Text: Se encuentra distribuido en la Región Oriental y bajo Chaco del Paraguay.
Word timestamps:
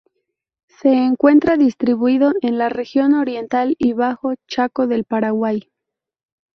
Se 0.81 0.89
encuentra 0.91 1.57
distribuido 1.57 2.33
en 2.41 2.57
la 2.57 2.69
Región 2.69 3.13
Oriental 3.13 3.75
y 3.77 3.93
bajo 3.93 4.33
Chaco 4.47 4.87
del 4.87 5.03
Paraguay. 5.05 5.69